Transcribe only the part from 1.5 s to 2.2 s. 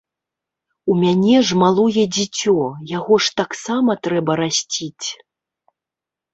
малое